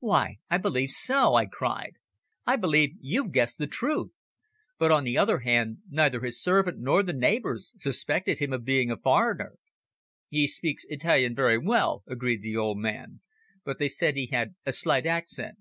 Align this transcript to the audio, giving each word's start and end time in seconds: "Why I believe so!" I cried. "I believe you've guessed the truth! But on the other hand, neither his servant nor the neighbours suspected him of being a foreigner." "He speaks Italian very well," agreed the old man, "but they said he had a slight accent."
"Why 0.00 0.36
I 0.50 0.58
believe 0.58 0.90
so!" 0.90 1.36
I 1.36 1.46
cried. 1.46 1.94
"I 2.44 2.56
believe 2.56 2.96
you've 3.00 3.32
guessed 3.32 3.56
the 3.56 3.66
truth! 3.66 4.10
But 4.78 4.92
on 4.92 5.04
the 5.04 5.16
other 5.16 5.38
hand, 5.38 5.78
neither 5.88 6.20
his 6.20 6.38
servant 6.38 6.78
nor 6.78 7.02
the 7.02 7.14
neighbours 7.14 7.72
suspected 7.78 8.40
him 8.40 8.52
of 8.52 8.62
being 8.66 8.90
a 8.90 8.98
foreigner." 8.98 9.54
"He 10.28 10.46
speaks 10.46 10.84
Italian 10.90 11.34
very 11.34 11.56
well," 11.56 12.02
agreed 12.06 12.42
the 12.42 12.58
old 12.58 12.76
man, 12.76 13.22
"but 13.64 13.78
they 13.78 13.88
said 13.88 14.16
he 14.16 14.26
had 14.26 14.54
a 14.66 14.72
slight 14.74 15.06
accent." 15.06 15.56